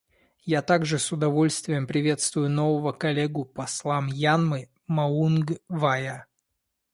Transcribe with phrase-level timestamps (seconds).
[0.47, 6.25] Я также с удовольствием приветствую нового коллегу посла Мьянмы Маунг Вая.